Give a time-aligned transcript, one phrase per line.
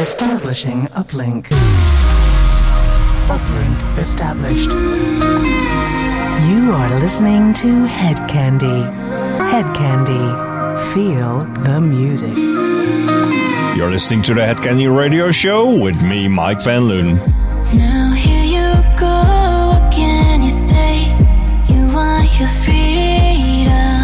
[0.00, 1.44] Establishing uplink.
[3.28, 4.70] Uplink established.
[6.48, 8.80] You are listening to Head Candy.
[9.52, 10.24] Hedkandi.
[10.94, 12.34] Feel the music.
[13.76, 17.16] You're listening to the Hedkandi Radio Show with me, Mike Van Loon.
[17.76, 20.40] Now here you go again.
[20.40, 21.12] You say
[21.68, 23.99] you want your freedom.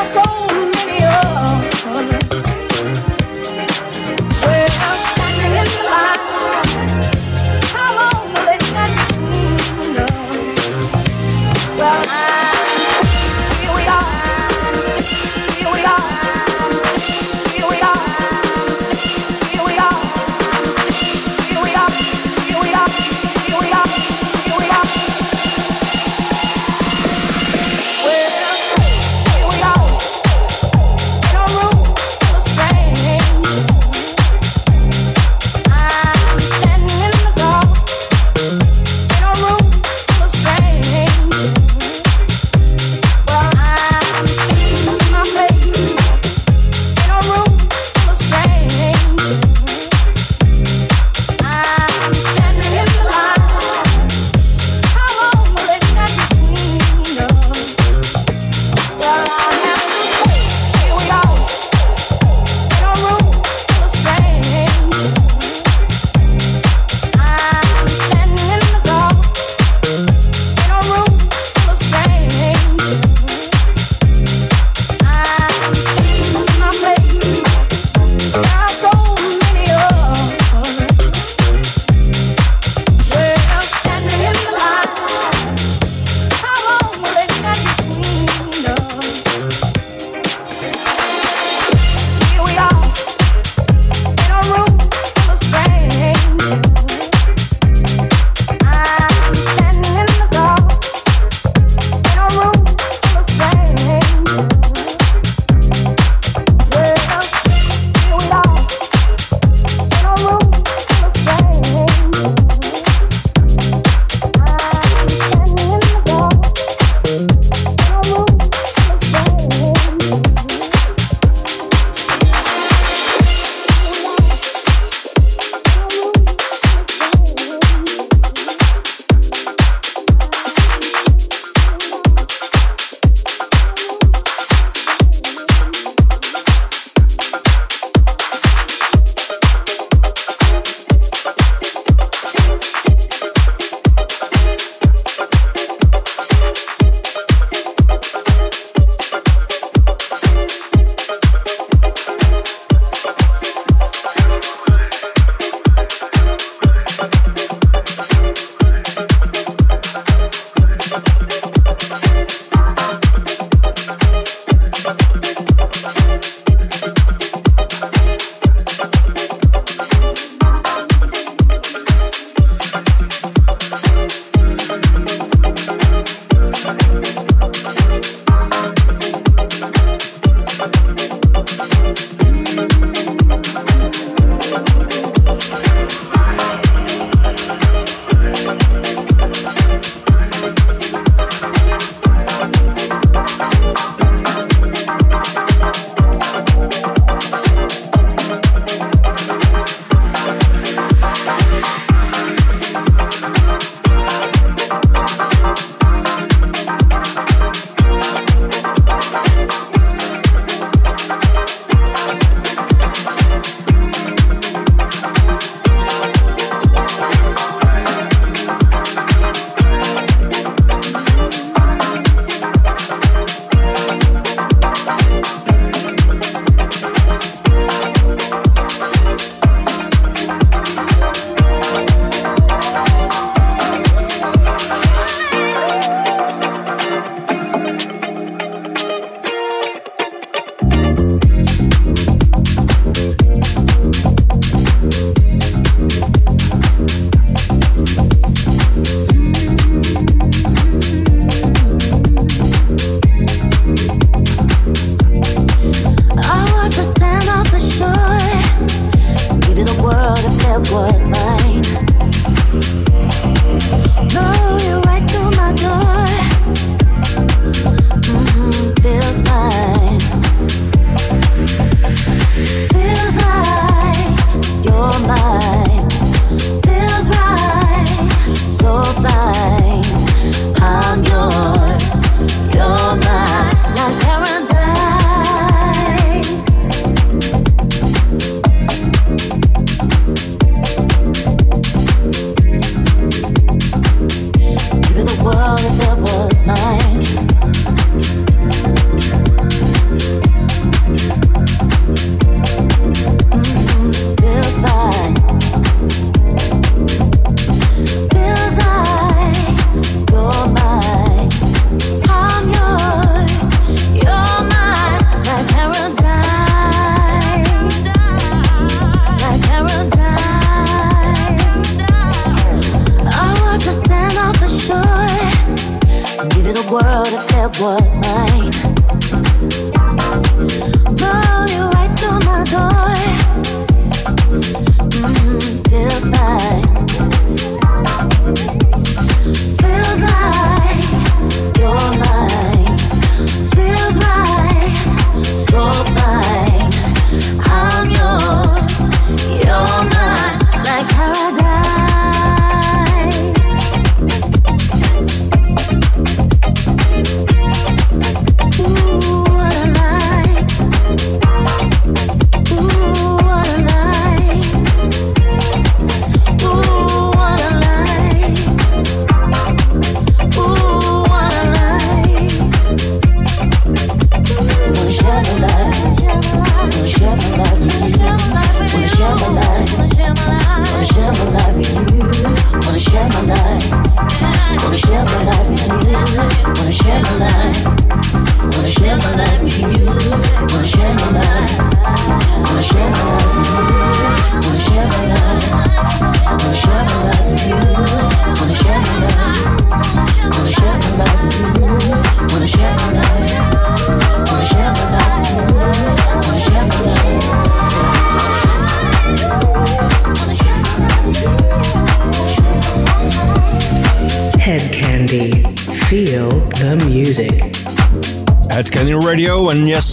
[0.00, 0.39] coração.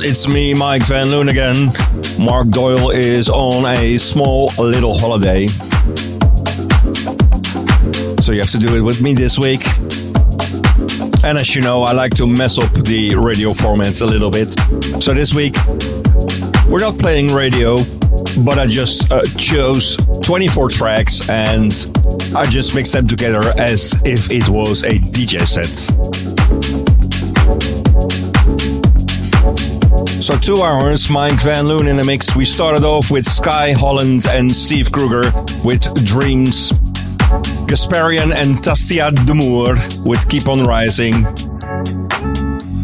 [0.10, 1.70] It's me, Mike Van Loon again.
[2.18, 5.48] Mark Doyle is on a small little holiday.
[8.22, 9.68] So you have to do it with me this week.
[11.26, 14.52] And as you know, I like to mess up the radio formats a little bit.
[15.04, 15.58] So this week,
[16.70, 17.78] we're not playing radio,
[18.46, 21.74] but I just uh, chose 24 tracks and
[22.34, 26.07] I just mixed them together as if it was a DJ set.
[30.28, 32.36] So two hours, Mike Van Loon in the mix.
[32.36, 35.32] We started off with Sky Holland and Steve Kruger
[35.64, 36.74] with Dreams.
[37.64, 41.24] Gasparian and Tastia Demour with Keep On Rising.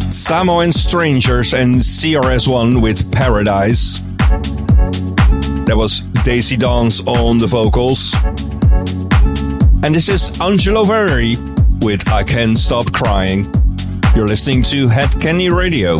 [0.09, 3.99] Samo and Strangers and CRS1 with Paradise.
[5.65, 8.13] That was Daisy Dance on the vocals.
[9.83, 11.35] And this is Angelo Verri
[11.83, 13.51] with I Can't Stop Crying.
[14.15, 15.99] You're listening to Hedkandi Radio.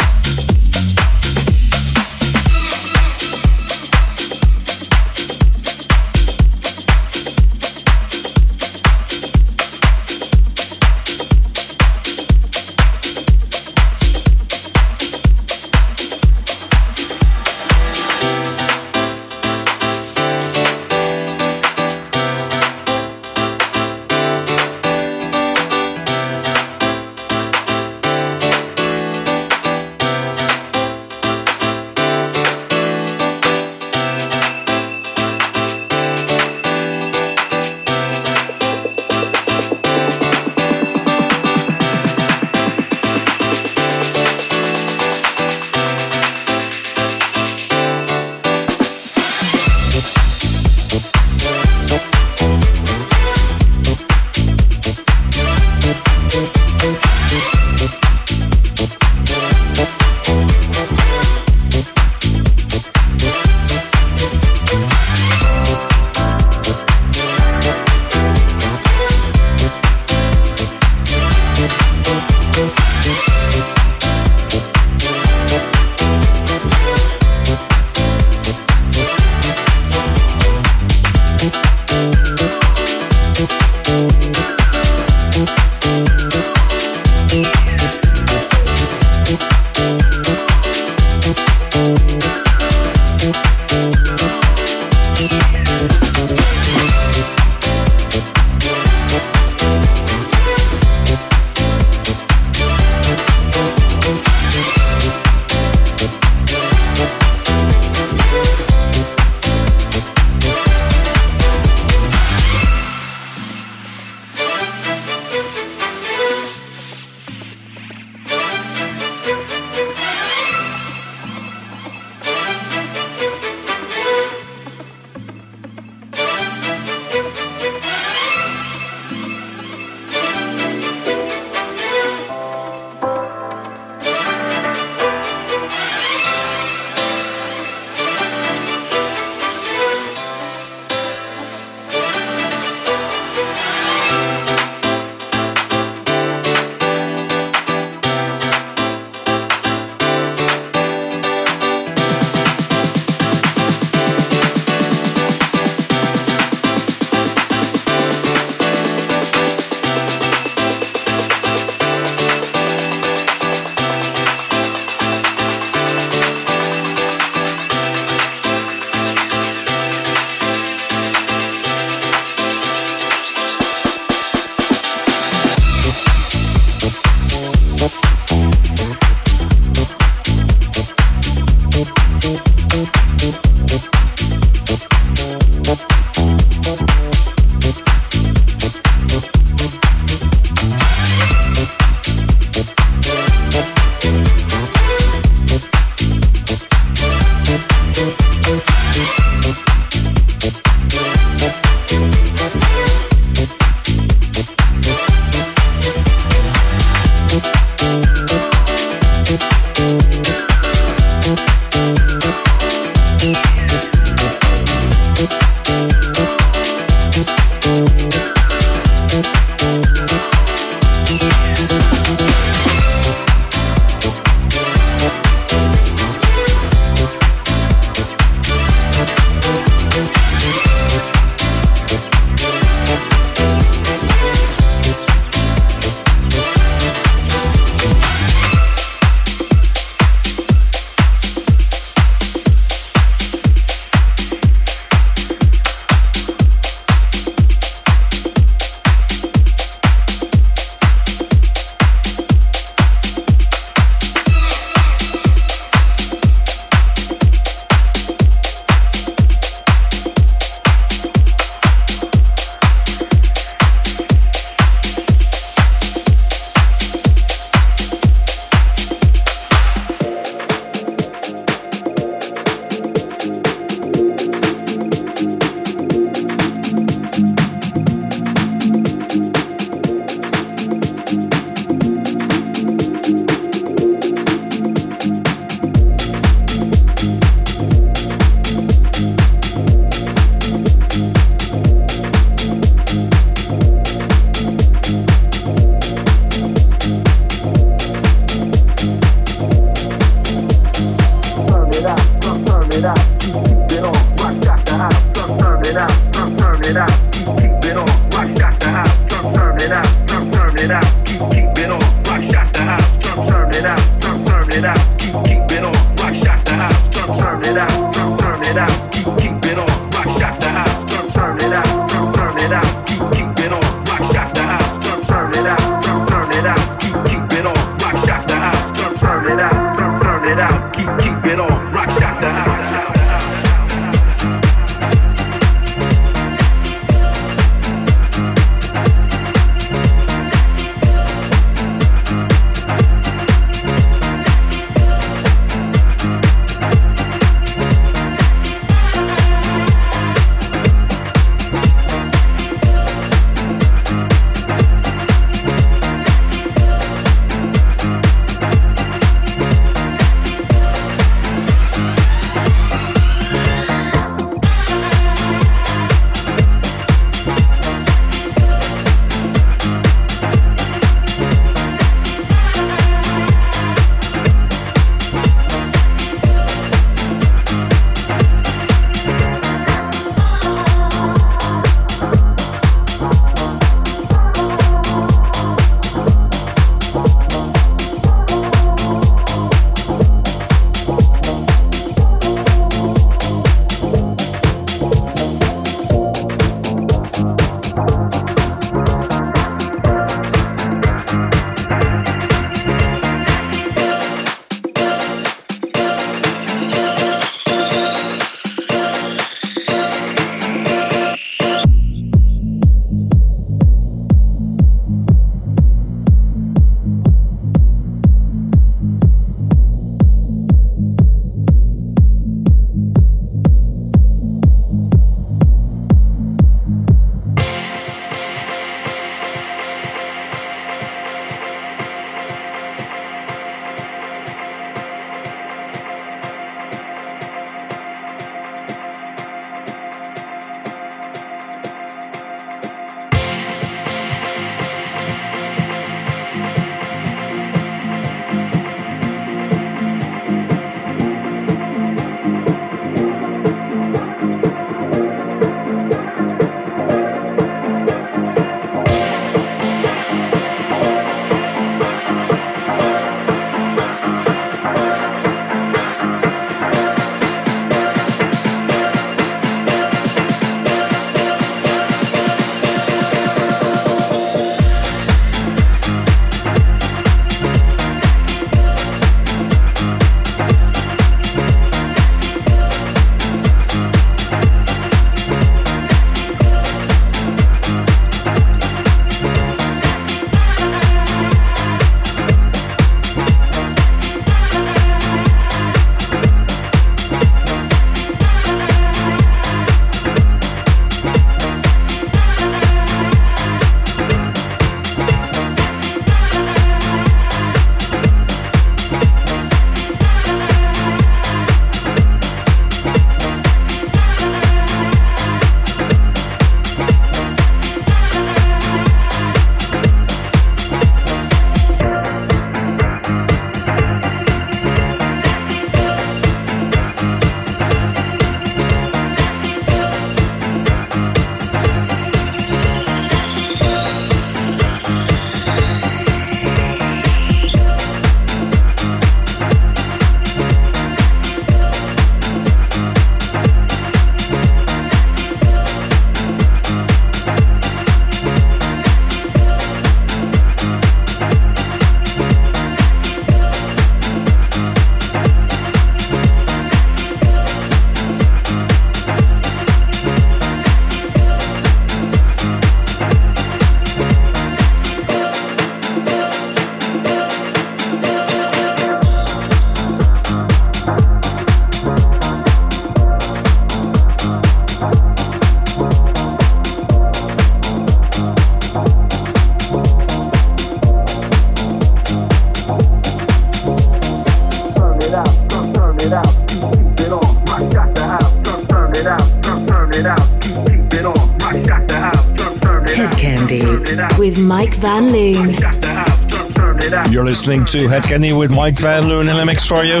[597.72, 600.00] To Hedkandi with Mike Van Loon in the mix for you.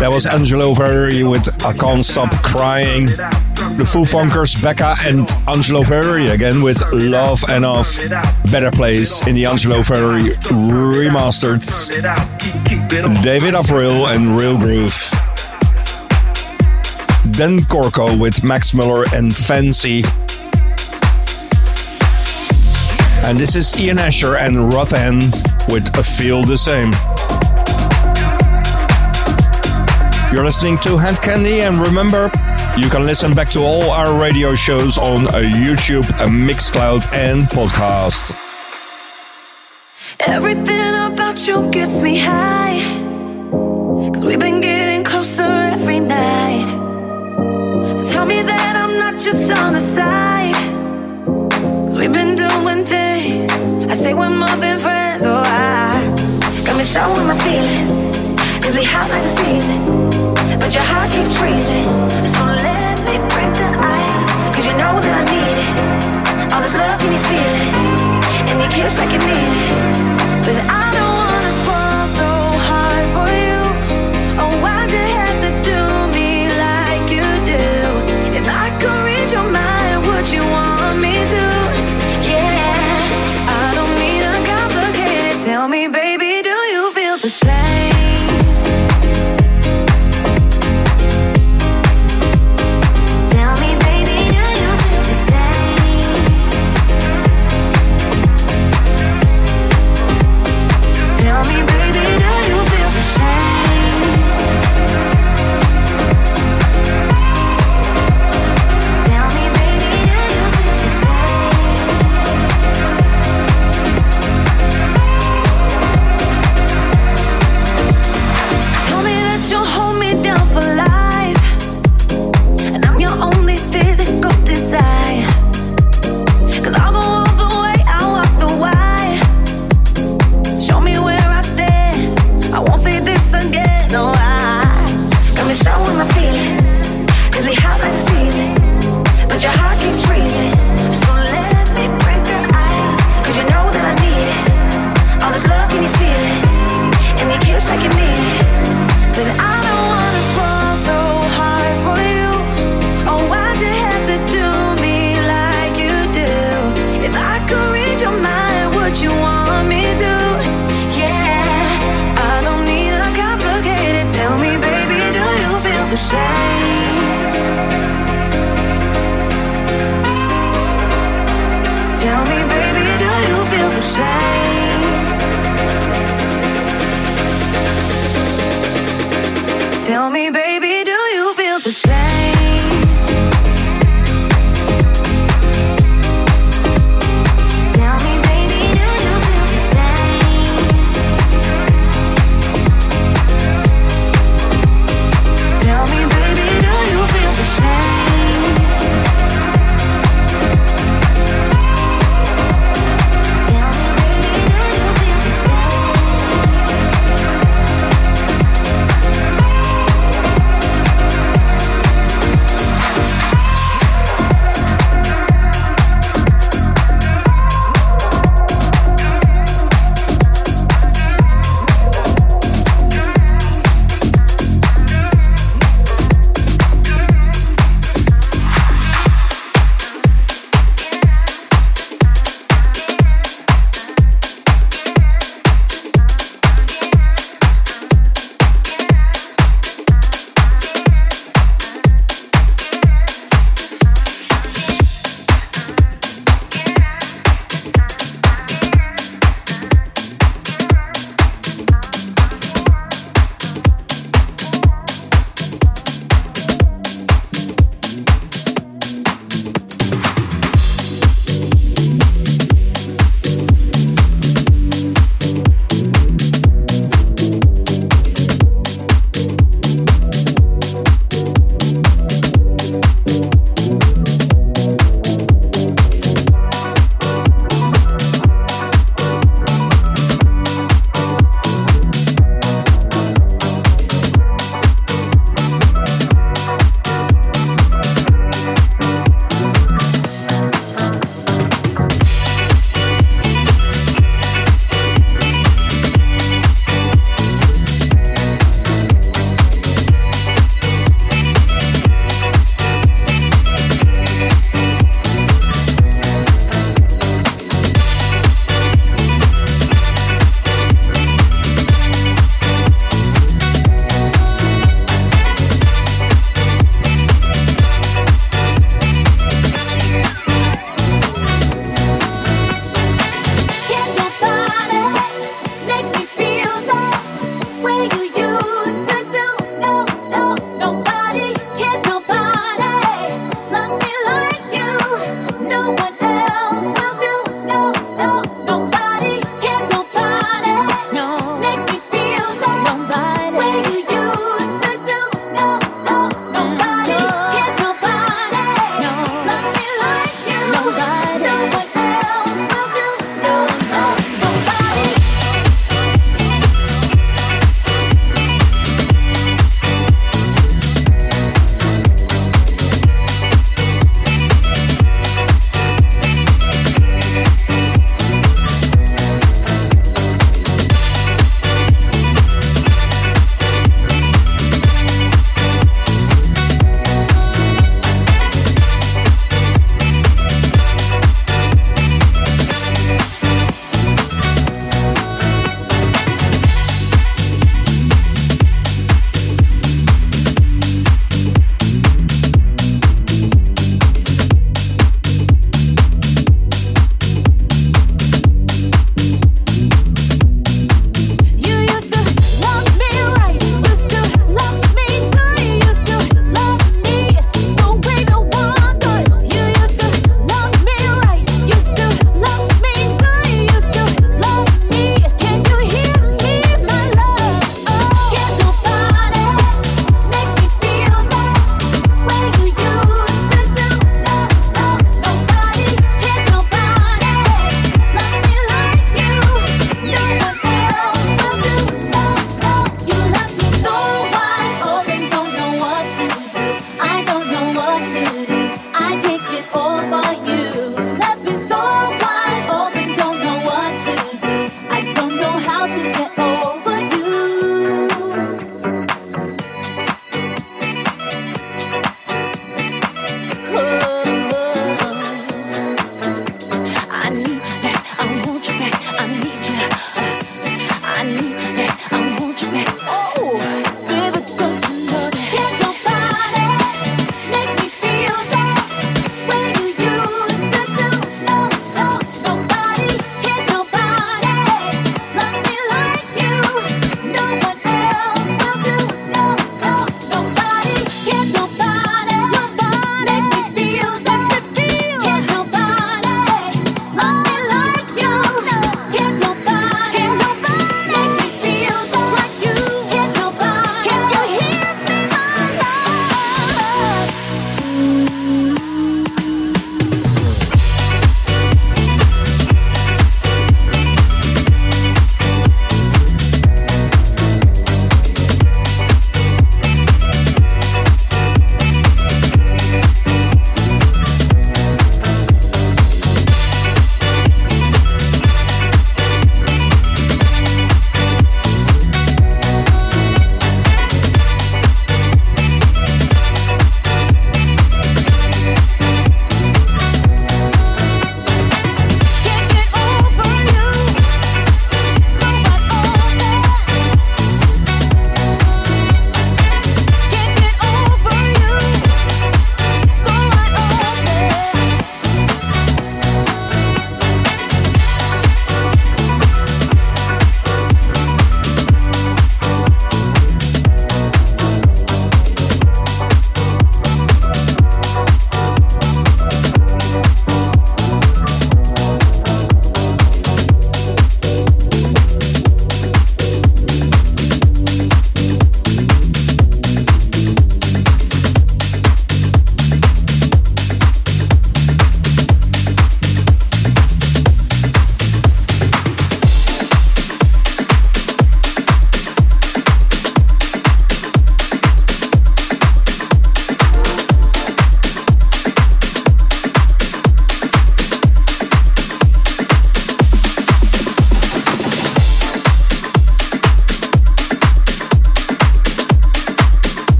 [0.00, 3.04] That was Angelo Ferreri with I Can't Stop Crying.
[3.76, 7.94] The Foo Funkers, Becca and Angelo Ferreri again with Love and Off.
[8.50, 11.62] Better Place in the Angelo Ferreri remastered.
[13.22, 15.10] David Avril and Real Groove.
[17.26, 20.04] Then Corco with Max Muller and Fancy.
[23.28, 25.20] And this is Ian Asher and Rothan
[25.68, 26.92] with A Feel the Same.
[30.32, 32.30] You're listening to Hedkandi, and remember,
[32.76, 37.44] you can listen back to all our radio shows on uh, YouTube, uh, Mixcloud, and
[37.44, 38.32] podcast.
[40.20, 42.78] Everything about you gets me high.
[44.12, 46.66] Cause we've been getting closer every night.
[47.96, 50.54] So tell me that I'm not just on the side.
[51.86, 53.50] Cause we've been doing things.
[53.90, 54.97] I say we're more than friends.
[56.88, 57.92] In my feelings.
[58.64, 60.28] Cause we hot like the season
[60.58, 61.84] but your heart keeps freezing.
[62.32, 64.56] So let me break the ice.
[64.56, 66.52] Cause you know that I need it.
[66.52, 68.50] All this love, can you feel it?
[68.50, 69.87] And your kiss like you mean it.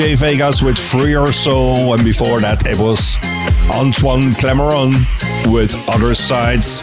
[0.00, 3.18] Jay Vegas with Free Your Soul, and before that it was
[3.70, 4.94] Antoine Clamaran
[5.52, 6.82] with Other Sides,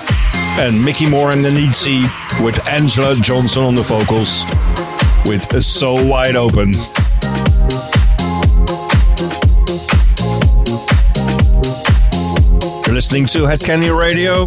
[0.60, 2.04] and Mickey Moore and Nanici
[2.46, 4.46] with Angela Johnson on the vocals
[5.26, 6.74] with So Wide Open.
[12.86, 14.44] You're listening to Hedkandi Radio.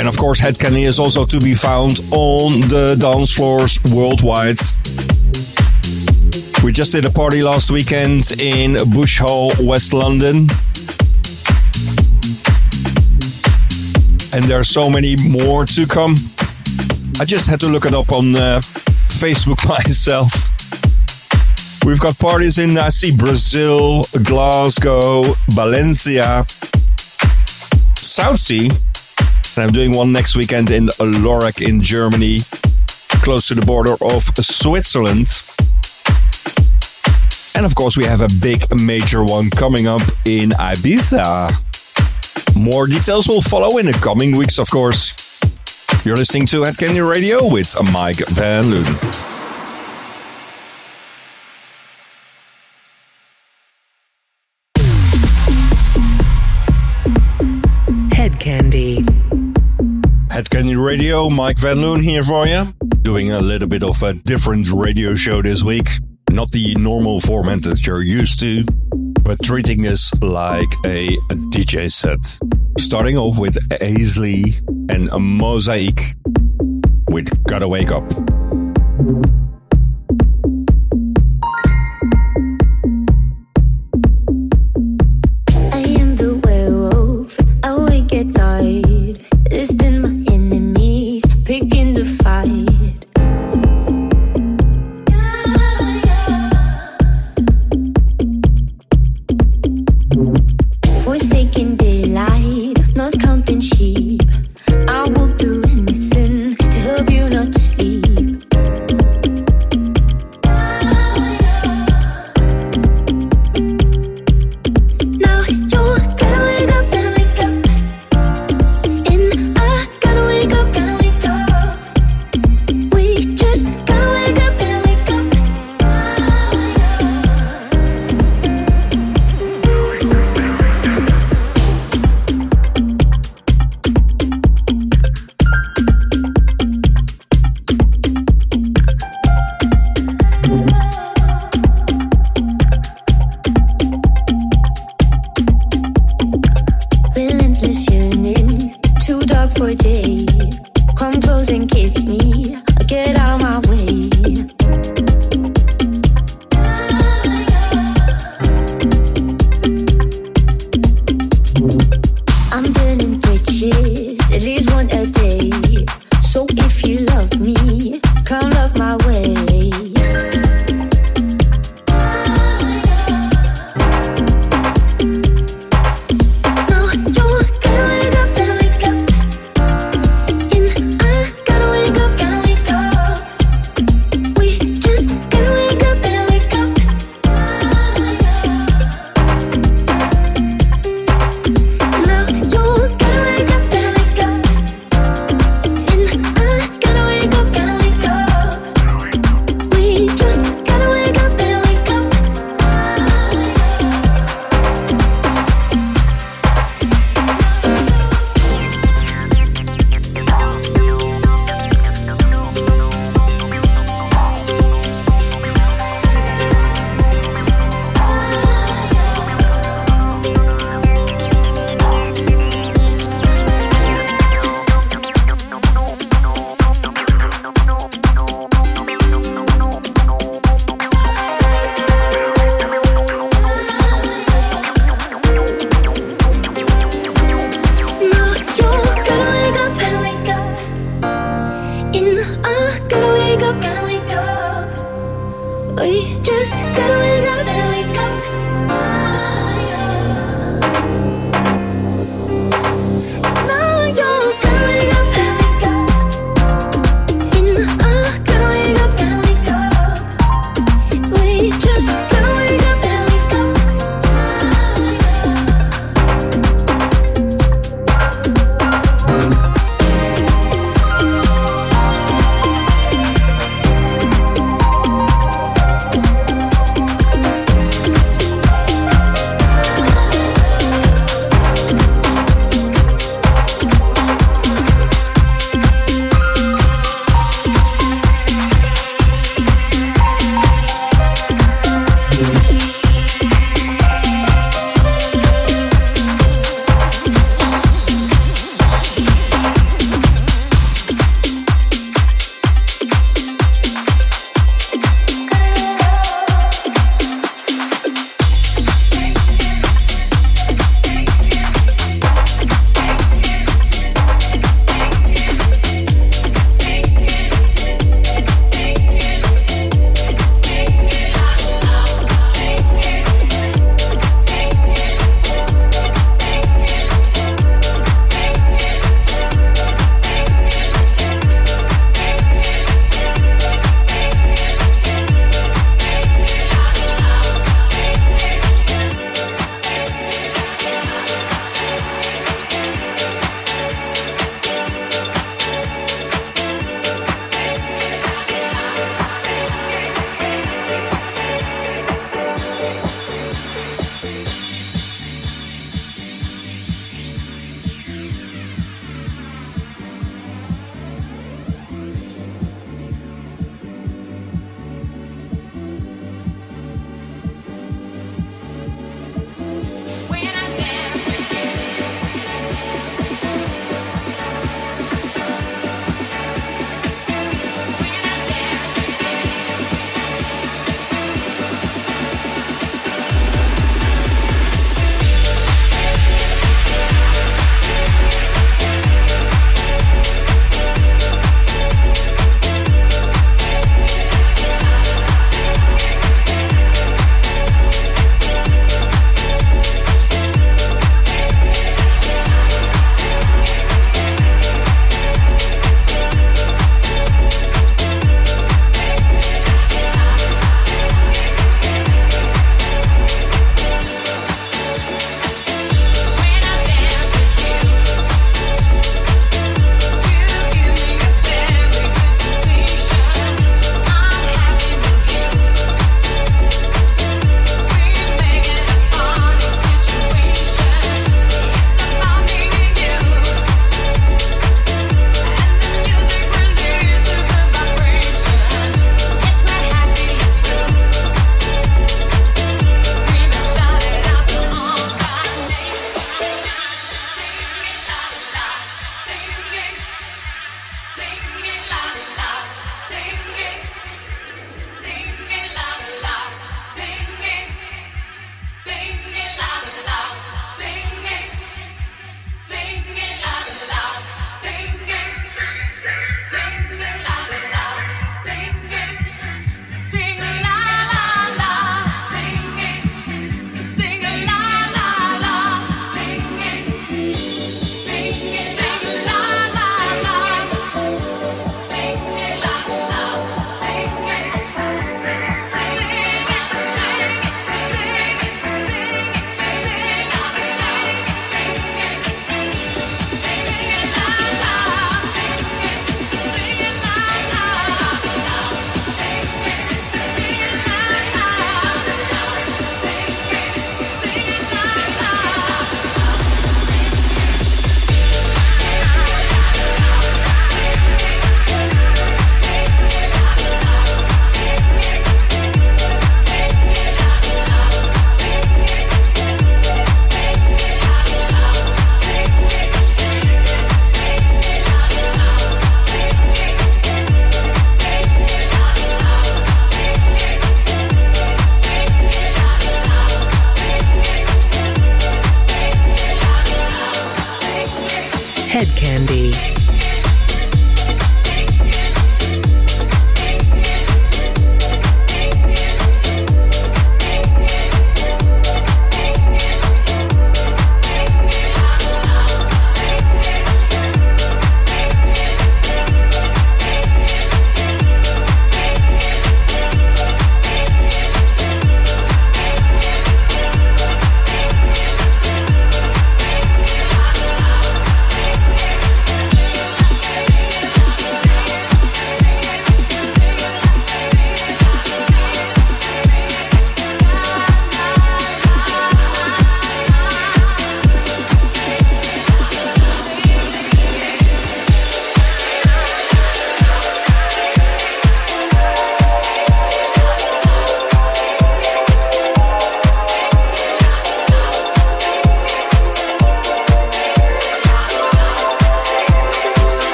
[0.00, 4.58] And of course, Hedkandi is also to be found on the dance floors worldwide.
[6.66, 10.48] We just did a party last weekend in Bush Hall, West London.
[14.34, 16.16] And there are so many more to come.
[17.20, 18.60] I just had to look it up on uh,
[19.06, 20.32] Facebook myself.
[21.84, 26.44] We've got parties in, I see Brazil, Glasgow, Valencia,
[27.94, 28.70] Southsea.
[29.54, 32.40] and I'm doing one next weekend in Lörrach in Germany,
[33.22, 35.45] close to the border of Switzerland.
[37.56, 41.54] And of course, we have a big major one coming up in Ibiza.
[42.54, 45.14] More details will follow in the coming weeks, of course.
[46.04, 48.84] You're listening to Hedkandi Radio with Mike Van Loon.
[60.28, 62.74] Hedkandi Radio, Mike Van Loon here for you.
[63.00, 65.88] Doing a little bit of a different radio show this week.
[66.36, 68.62] Not the normal format that you're used to,
[69.22, 72.38] but treating this like a, a DJ set.
[72.78, 74.60] Starting off with Aisley
[74.90, 75.98] and a Mosaic
[77.08, 78.04] with Gotta Wake Up.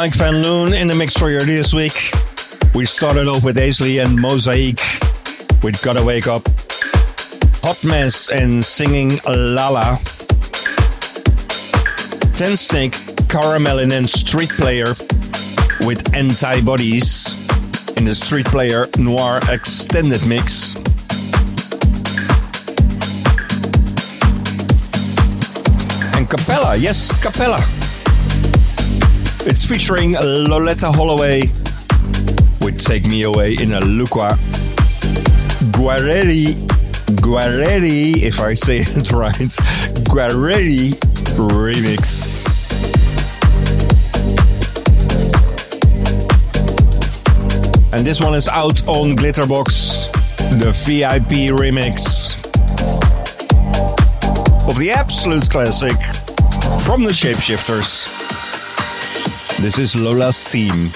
[0.00, 1.92] Mike Van Loon in the mix for you this week.
[2.74, 4.78] We started off with Aisley and Mosaic
[5.62, 6.48] with Gotta Wake Up.
[7.62, 9.98] Hot Mess and Singing Lala.
[12.32, 14.94] Tensnake, Caramel and then Street Player
[15.80, 17.36] with Antibodies
[17.98, 20.76] in the Street Player Noir Extended Mix.
[26.16, 27.79] And Cappella, yes, Cappella.
[29.42, 31.40] It's featuring Loleatta Holloway
[32.60, 34.38] with Take Me Away in a Luca
[35.72, 36.54] Guerrieri,
[37.22, 39.32] Guerrieri, if I say it right,
[40.04, 40.90] Guerrieri
[41.36, 42.46] remix.
[47.94, 50.12] And this one is out on Glitterbox,
[50.60, 52.36] the VIP remix
[54.68, 55.96] of the absolute classic
[56.84, 58.19] from the Shapeshifters.
[59.60, 60.90] This is Lola's theme.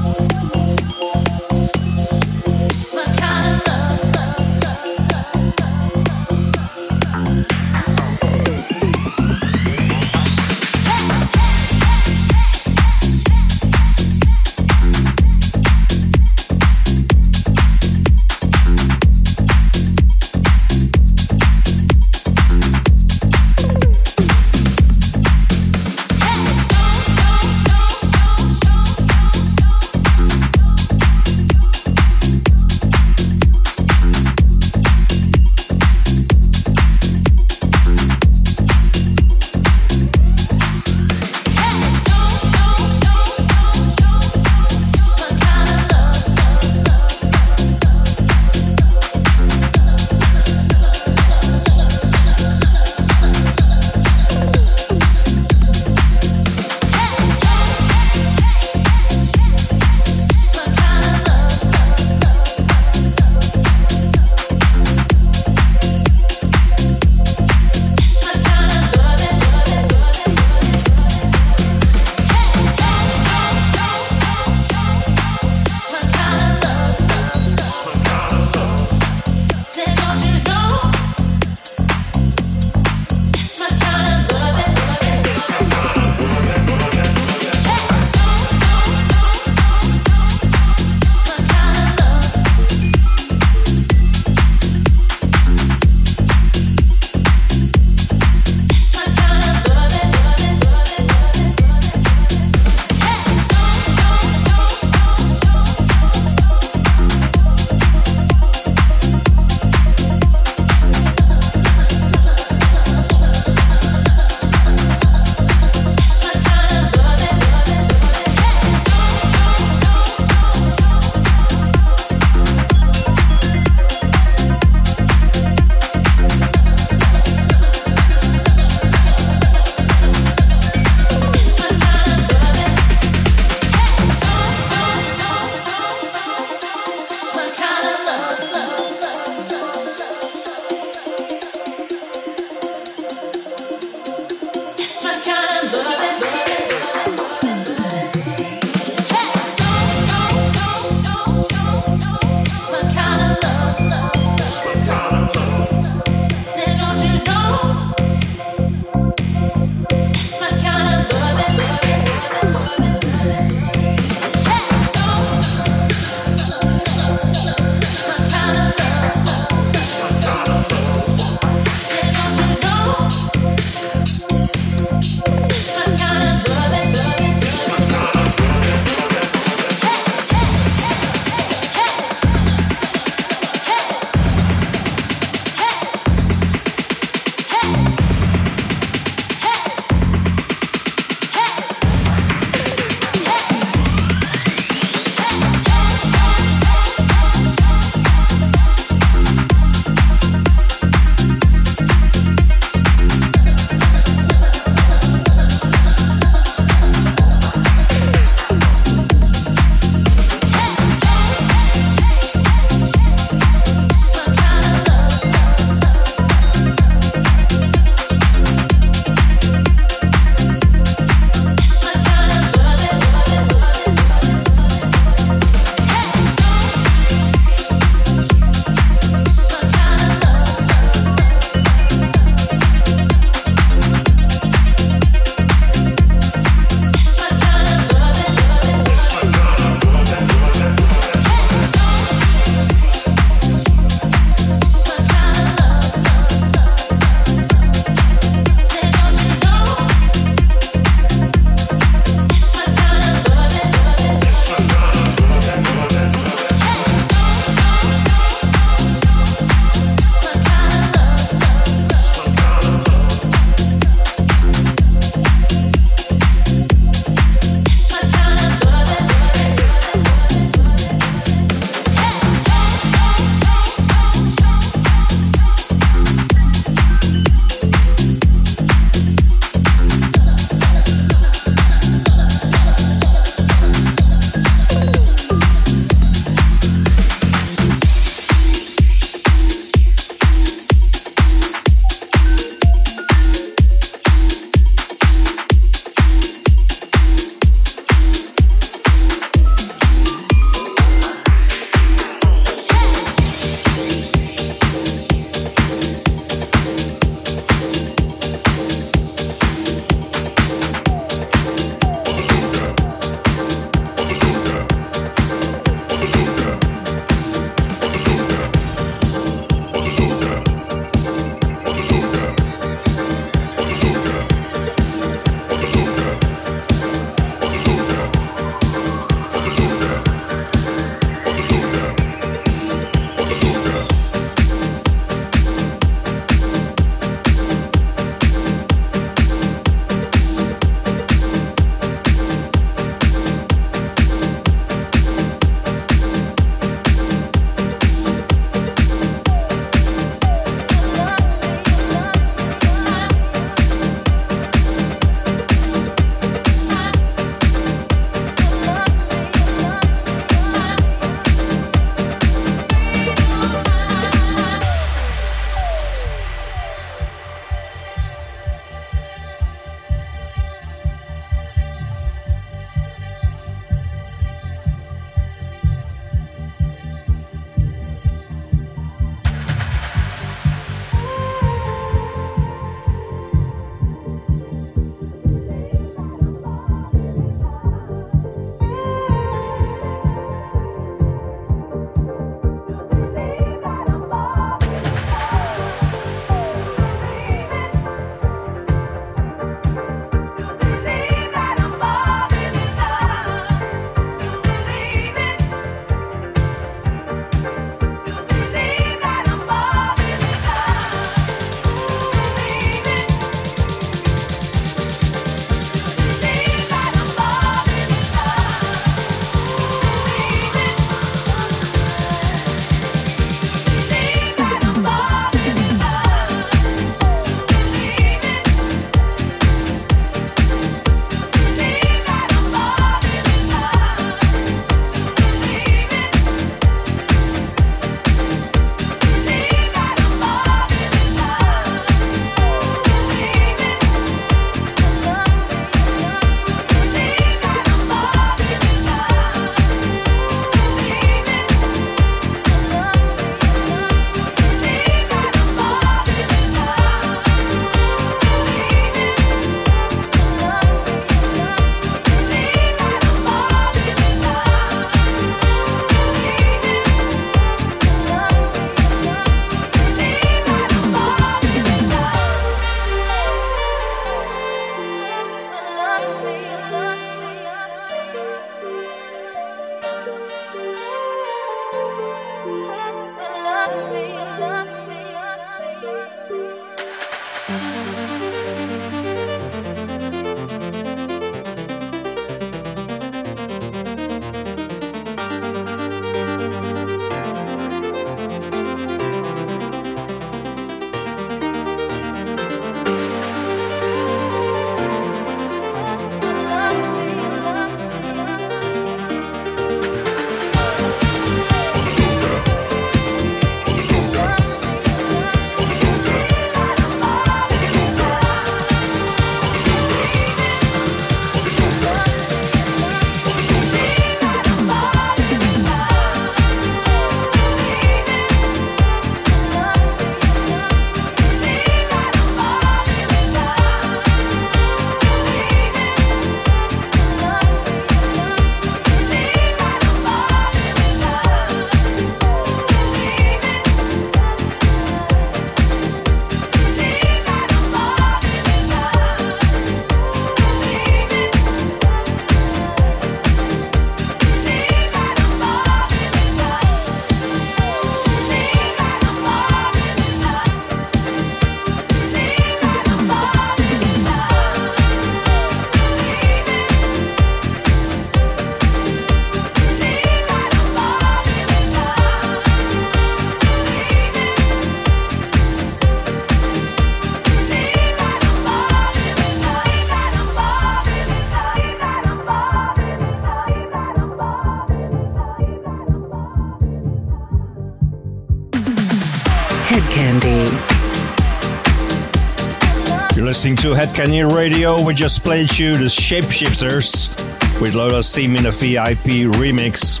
[593.30, 594.82] Listening to Hedkandi Radio.
[594.82, 597.14] We just played you the Shapeshifters
[597.60, 600.00] with Lola's theme in a VIP remix.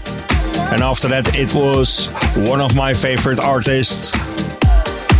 [0.72, 2.08] And after that, it was
[2.48, 4.10] one of my favorite artists,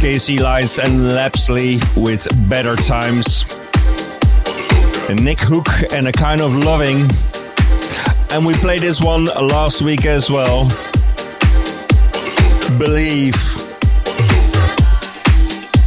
[0.03, 3.45] KC Lights and Lapsley with Better Times.
[5.09, 7.09] And Nick Hook and a kind of loving.
[8.32, 10.65] And we played this one last week as well.
[12.77, 13.37] Believe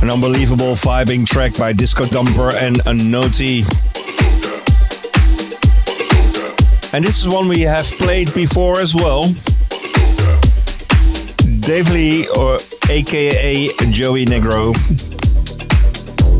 [0.03, 3.63] an unbelievable vibing track by Disco Dumper and Anoti.
[6.93, 9.29] And this is one we have played before as well.
[11.61, 12.59] Dave Lee, or
[12.89, 14.75] aka Joey Negro,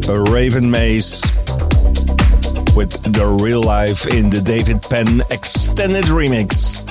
[0.10, 1.22] a Raven Maize
[2.76, 6.84] with the real life in the David Penn extended remix.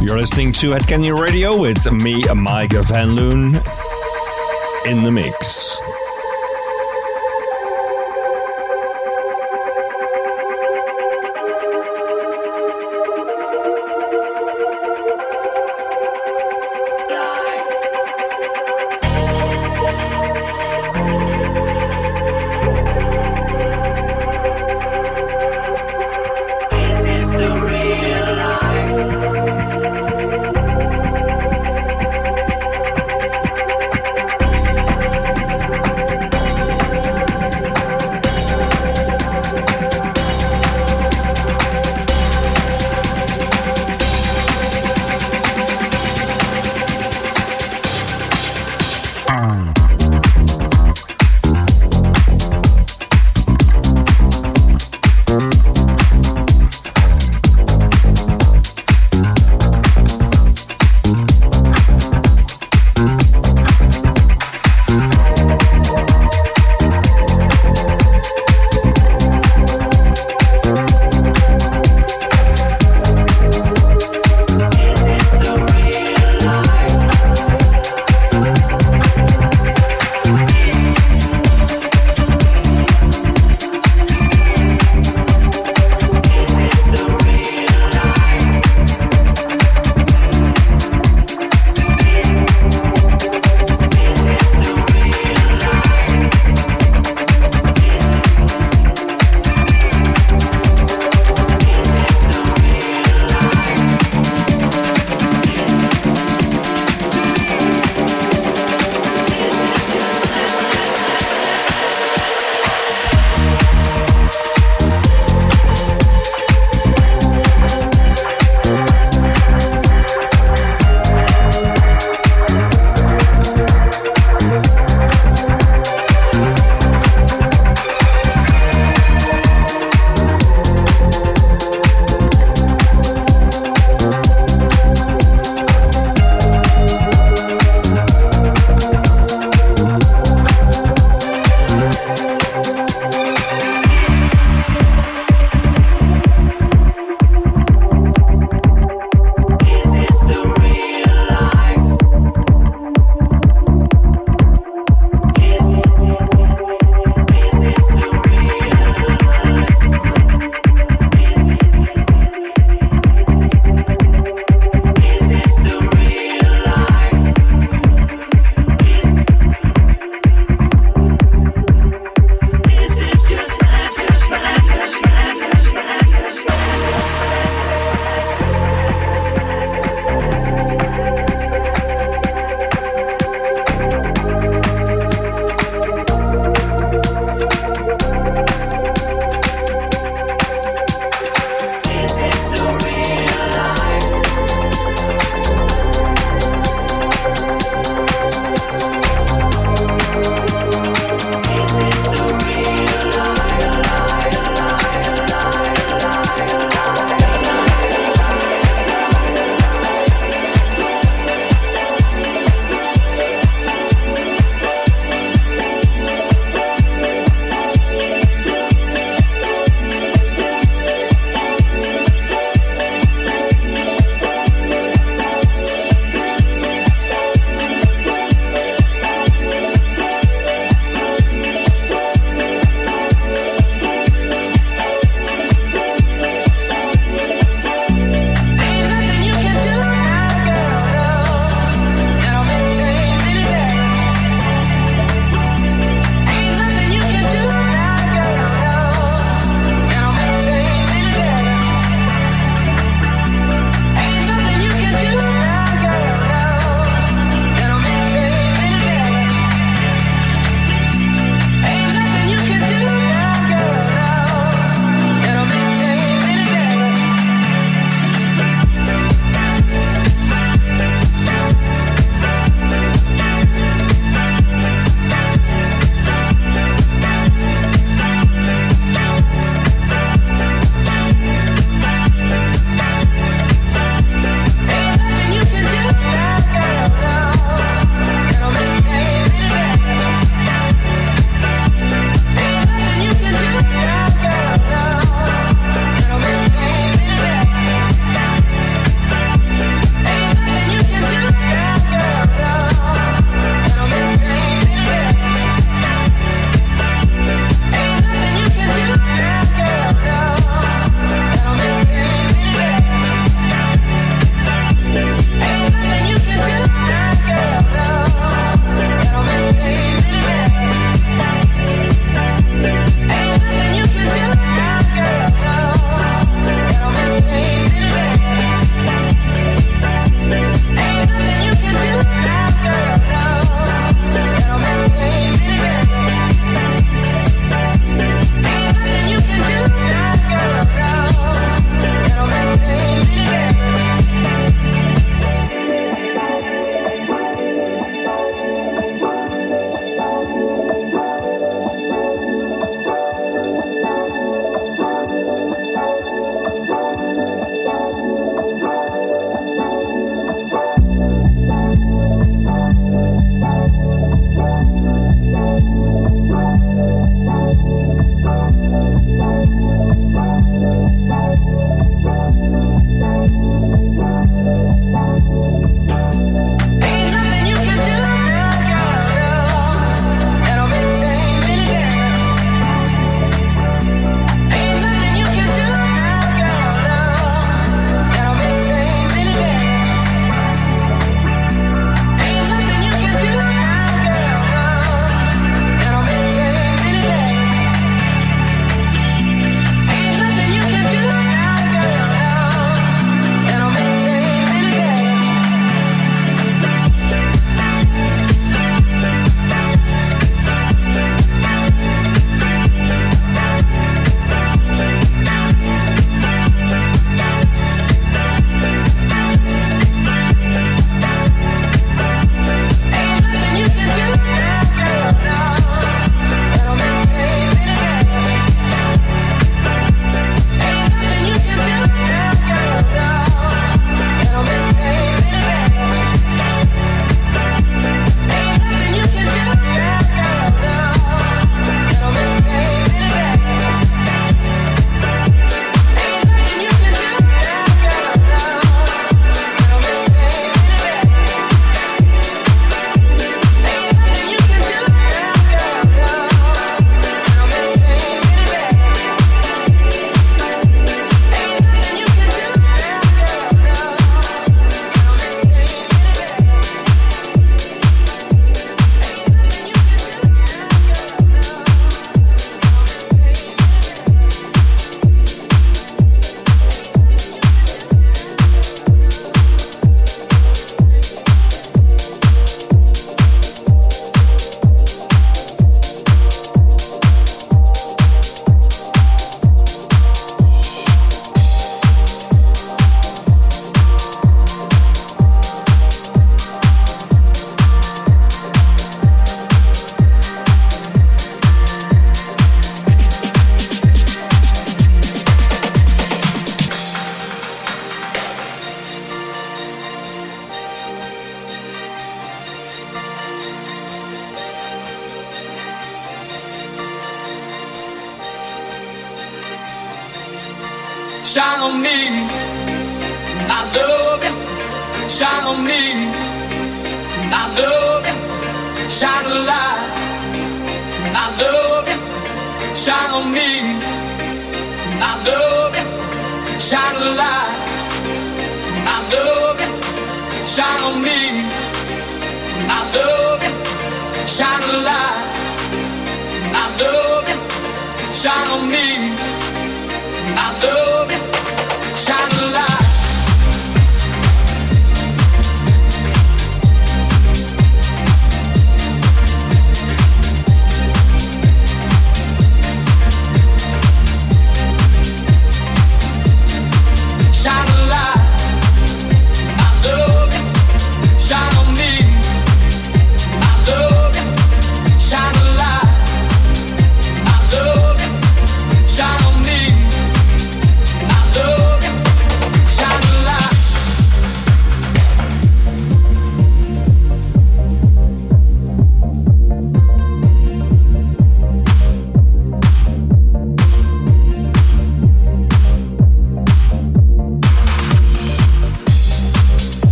[0.00, 3.62] You're listening to Hedkandi Radio with me, Mike Van Loon
[4.86, 5.87] in the mix.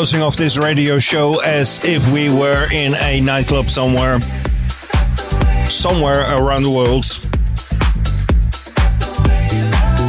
[0.00, 4.18] Closing off this radio show as if we were in a nightclub somewhere,
[5.68, 7.04] somewhere around the world.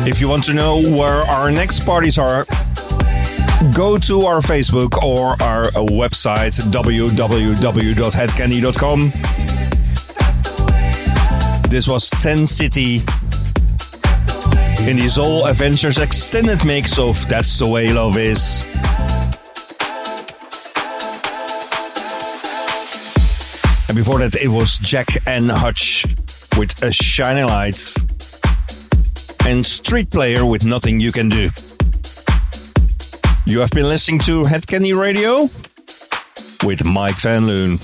[0.07, 2.45] If you want to know where our next parties are,
[3.75, 9.11] go to our Facebook or our website www.hedkandi.com.
[11.69, 12.95] This was 10 City
[14.89, 18.70] in the Zol Adventures extended mix of That's the Way Love Is.
[23.91, 26.05] And before that, it was Jack and Hutch
[26.57, 27.93] with a shiny light
[29.45, 31.49] and Street Player with Nothing You Can Do.
[33.45, 35.41] You have been listening to Hedkandi Radio
[36.65, 37.79] with Mike Van Loon.